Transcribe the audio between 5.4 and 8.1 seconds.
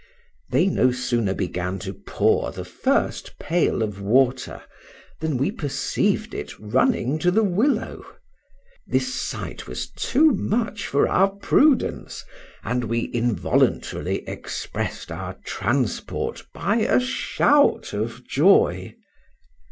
perceived it running to the willow;